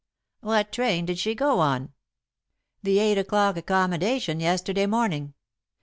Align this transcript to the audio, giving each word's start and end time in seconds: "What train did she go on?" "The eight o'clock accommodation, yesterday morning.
"What 0.39 0.71
train 0.71 1.05
did 1.05 1.19
she 1.19 1.35
go 1.35 1.59
on?" 1.59 1.93
"The 2.81 2.97
eight 2.97 3.19
o'clock 3.19 3.55
accommodation, 3.55 4.39
yesterday 4.39 4.87
morning. 4.87 5.35